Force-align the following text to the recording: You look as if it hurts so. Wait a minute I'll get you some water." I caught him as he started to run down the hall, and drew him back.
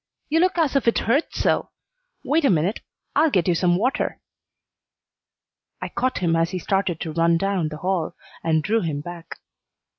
You 0.29 0.39
look 0.39 0.57
as 0.57 0.75
if 0.75 0.87
it 0.87 0.97
hurts 0.97 1.39
so. 1.41 1.69
Wait 2.23 2.43
a 2.43 2.49
minute 2.49 2.79
I'll 3.15 3.29
get 3.29 3.47
you 3.47 3.53
some 3.53 3.75
water." 3.75 4.19
I 5.79 5.89
caught 5.89 6.17
him 6.17 6.35
as 6.35 6.49
he 6.49 6.57
started 6.57 6.99
to 7.01 7.11
run 7.13 7.37
down 7.37 7.67
the 7.67 7.77
hall, 7.77 8.15
and 8.43 8.63
drew 8.63 8.81
him 8.81 9.01
back. 9.01 9.37